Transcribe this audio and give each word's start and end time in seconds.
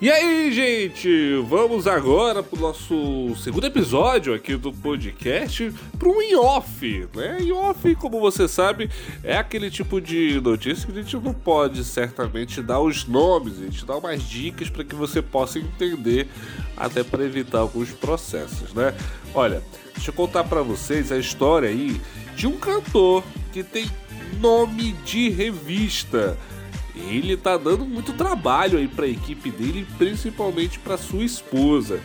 E 0.00 0.08
aí, 0.12 0.52
gente, 0.52 1.42
vamos 1.48 1.88
agora 1.88 2.40
pro 2.40 2.60
nosso 2.60 3.34
segundo 3.42 3.66
episódio 3.66 4.32
aqui 4.32 4.56
do 4.56 4.72
podcast, 4.72 5.74
pro 5.98 6.22
in-off, 6.22 7.08
né? 7.16 7.38
In-off, 7.40 7.96
como 7.96 8.20
você 8.20 8.46
sabe, 8.46 8.88
é 9.24 9.36
aquele 9.36 9.68
tipo 9.68 10.00
de 10.00 10.40
notícia 10.40 10.86
que 10.86 10.96
a 10.96 11.02
gente 11.02 11.16
não 11.16 11.34
pode 11.34 11.82
certamente 11.84 12.62
dar 12.62 12.78
os 12.78 13.06
nomes, 13.08 13.58
a 13.58 13.64
gente 13.64 13.84
dá 13.84 13.96
umas 13.96 14.22
dicas 14.22 14.70
para 14.70 14.84
que 14.84 14.94
você 14.94 15.20
possa 15.20 15.58
entender, 15.58 16.28
até 16.76 17.02
para 17.02 17.24
evitar 17.24 17.58
alguns 17.58 17.90
processos, 17.90 18.72
né? 18.72 18.94
Olha, 19.34 19.60
deixa 19.96 20.10
eu 20.10 20.14
contar 20.14 20.44
para 20.44 20.62
vocês 20.62 21.10
a 21.10 21.18
história 21.18 21.70
aí 21.70 22.00
de 22.36 22.46
um 22.46 22.56
cantor 22.56 23.24
que 23.52 23.64
tem 23.64 23.90
nome 24.40 24.92
de 25.04 25.28
revista 25.28 26.38
ele 27.06 27.36
tá 27.36 27.56
dando 27.56 27.84
muito 27.84 28.12
trabalho 28.12 28.78
aí 28.78 28.88
para 28.88 29.04
a 29.04 29.08
equipe 29.08 29.50
dele, 29.50 29.86
principalmente 29.96 30.78
para 30.78 30.96
sua 30.96 31.24
esposa. 31.24 32.00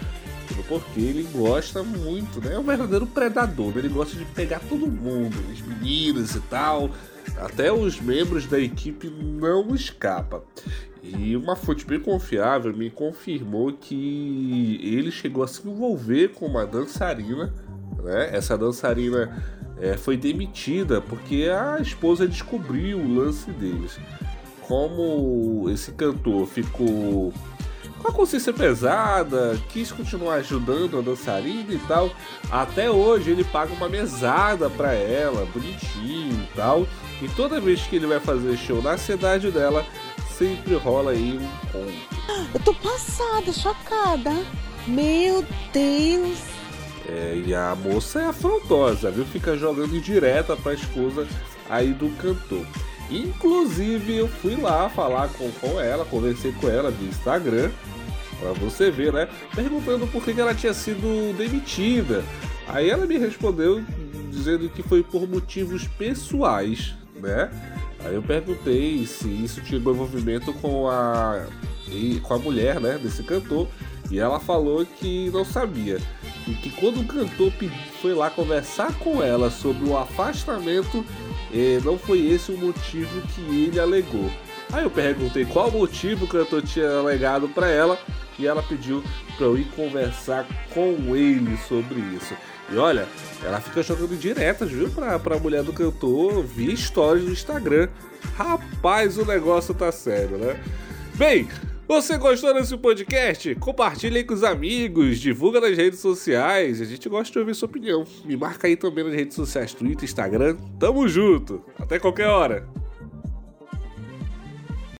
Porque 0.67 0.99
ele 0.99 1.27
gosta 1.33 1.81
muito, 1.81 2.39
né? 2.39 2.53
É 2.53 2.59
um 2.59 2.63
verdadeiro 2.63 3.07
predador, 3.07 3.73
né? 3.73 3.79
ele 3.79 3.89
gosta 3.89 4.15
de 4.15 4.25
pegar 4.25 4.59
todo 4.59 4.85
mundo, 4.85 5.35
as 5.51 5.61
meninas 5.61 6.35
e 6.35 6.39
tal. 6.41 6.91
Até 7.37 7.71
os 7.71 7.99
membros 7.99 8.45
da 8.45 8.59
equipe 8.59 9.09
não 9.09 9.73
escapa. 9.73 10.43
E 11.01 11.35
uma 11.35 11.55
fonte 11.55 11.85
bem 11.85 11.99
confiável 11.99 12.75
me 12.75 12.89
confirmou 12.89 13.73
que 13.73 14.79
ele 14.81 15.11
chegou 15.11 15.43
a 15.43 15.47
se 15.47 15.67
envolver 15.67 16.29
com 16.29 16.45
uma 16.45 16.65
dançarina. 16.65 17.53
Né? 18.01 18.35
Essa 18.35 18.57
dançarina 18.57 19.43
é, 19.81 19.97
foi 19.97 20.15
demitida 20.15 21.01
porque 21.01 21.49
a 21.49 21.81
esposa 21.81 22.27
descobriu 22.27 22.99
o 22.99 23.15
lance 23.15 23.49
deles 23.51 23.97
como 24.67 25.69
esse 25.69 25.91
cantor 25.91 26.47
ficou 26.47 27.33
com 28.03 28.09
a 28.09 28.11
consciência 28.11 28.51
pesada, 28.51 29.57
quis 29.69 29.91
continuar 29.91 30.35
ajudando 30.35 30.99
a 30.99 31.01
dançarina 31.01 31.73
e 31.73 31.79
tal. 31.87 32.11
Até 32.51 32.91
hoje 32.91 33.31
ele 33.31 33.45
paga 33.45 33.73
uma 33.73 33.87
mesada 33.87 34.69
para 34.69 34.93
ela, 34.93 35.47
bonitinho 35.53 36.33
e 36.43 36.55
tal. 36.55 36.85
E 37.21 37.29
toda 37.29 37.61
vez 37.61 37.81
que 37.83 37.95
ele 37.95 38.07
vai 38.07 38.19
fazer 38.19 38.57
show 38.57 38.81
na 38.81 38.97
cidade 38.97 39.49
dela, 39.51 39.85
sempre 40.37 40.75
rola 40.75 41.11
aí 41.11 41.37
um 41.37 41.71
conto. 41.71 42.53
Eu 42.53 42.59
tô 42.59 42.73
passada, 42.73 43.53
chocada. 43.53 44.31
Meu 44.85 45.45
Deus. 45.71 46.39
É, 47.07 47.41
e 47.45 47.55
a 47.55 47.73
moça 47.75 48.21
é 48.21 48.25
afrontosa, 48.25 49.11
viu? 49.11 49.25
Fica 49.25 49.57
jogando 49.57 49.95
indireta 49.95 50.57
pra 50.57 50.73
esposa 50.73 51.25
aí 51.69 51.93
do 51.93 52.09
cantor. 52.17 52.65
Inclusive, 53.09 54.15
eu 54.15 54.27
fui 54.27 54.55
lá 54.55 54.89
falar 54.89 55.29
com, 55.29 55.51
com 55.51 55.79
ela, 55.79 56.05
conversei 56.05 56.51
com 56.53 56.67
ela 56.67 56.89
no 56.89 57.07
Instagram, 57.07 57.69
para 58.39 58.53
você 58.53 58.89
ver, 58.89 59.13
né? 59.13 59.27
Perguntando 59.53 60.07
por 60.07 60.23
que 60.23 60.39
ela 60.39 60.53
tinha 60.53 60.73
sido 60.73 61.35
demitida. 61.37 62.23
Aí 62.67 62.89
ela 62.89 63.05
me 63.05 63.17
respondeu 63.17 63.83
dizendo 64.31 64.69
que 64.69 64.81
foi 64.81 65.03
por 65.03 65.27
motivos 65.27 65.87
pessoais, 65.87 66.95
né? 67.15 67.51
Aí 68.03 68.15
eu 68.15 68.21
perguntei 68.21 69.05
se 69.05 69.27
isso 69.29 69.61
tinha 69.61 69.79
envolvimento 69.79 70.53
com 70.53 70.89
a 70.89 71.45
com 72.23 72.33
a 72.33 72.39
mulher, 72.39 72.79
né, 72.79 72.97
desse 72.97 73.21
cantor, 73.21 73.67
e 74.09 74.19
ela 74.19 74.39
falou 74.39 74.85
que 74.85 75.29
não 75.31 75.45
sabia. 75.45 75.99
E 76.47 76.53
que 76.55 76.69
quando 76.71 77.01
o 77.01 77.05
cantor 77.05 77.51
foi 78.01 78.13
lá 78.13 78.29
conversar 78.29 78.93
com 78.95 79.21
ela 79.21 79.51
sobre 79.51 79.87
o 79.87 79.97
afastamento 79.97 81.05
e 81.53 81.79
não 81.85 81.97
foi 81.97 82.25
esse 82.25 82.51
o 82.51 82.57
motivo 82.57 83.21
que 83.27 83.41
ele 83.41 83.79
alegou. 83.79 84.29
Aí 84.71 84.83
eu 84.83 84.89
perguntei 84.89 85.45
qual 85.45 85.69
motivo 85.69 86.25
o 86.25 86.27
cantor 86.27 86.63
tinha 86.63 86.97
alegado 86.97 87.47
para 87.47 87.69
ela 87.69 87.99
e 88.39 88.47
ela 88.47 88.63
pediu 88.63 89.03
para 89.37 89.45
eu 89.45 89.57
ir 89.57 89.65
conversar 89.75 90.47
com 90.73 91.15
ele 91.15 91.55
sobre 91.67 91.99
isso. 91.99 92.35
E 92.71 92.77
olha, 92.77 93.07
ela 93.43 93.61
fica 93.61 93.83
jogando 93.83 94.17
diretas, 94.17 94.71
viu, 94.71 94.89
pra, 94.89 95.19
pra 95.19 95.37
mulher 95.37 95.61
do 95.63 95.71
cantor 95.71 96.43
via 96.43 96.75
stories 96.75 97.25
no 97.25 97.31
Instagram. 97.31 97.87
Rapaz, 98.35 99.17
o 99.17 99.25
negócio 99.25 99.75
tá 99.75 99.91
sério, 99.91 100.37
né? 100.37 100.59
Bem, 101.15 101.47
você 101.87 102.17
gostou 102.17 102.53
desse 102.53 102.77
podcast? 102.77 103.55
Compartilhe 103.55 104.17
aí 104.17 104.23
com 104.23 104.33
os 104.33 104.43
amigos, 104.43 105.19
divulga 105.19 105.59
nas 105.59 105.77
redes 105.77 105.99
sociais. 105.99 106.81
A 106.81 106.85
gente 106.85 107.07
gosta 107.09 107.31
de 107.31 107.39
ouvir 107.39 107.55
sua 107.55 107.67
opinião. 107.67 108.03
Me 108.25 108.35
marca 108.37 108.67
aí 108.67 108.75
também 108.75 109.03
nas 109.03 109.13
redes 109.13 109.35
sociais, 109.35 109.73
Twitter, 109.73 110.05
Instagram. 110.05 110.57
Tamo 110.79 111.07
junto. 111.07 111.63
Até 111.77 111.99
qualquer 111.99 112.27
hora. 112.27 112.67